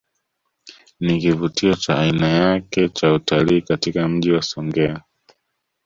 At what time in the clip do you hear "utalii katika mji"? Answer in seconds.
3.13-4.31